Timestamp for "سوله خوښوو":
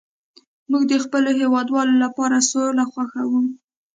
2.49-3.41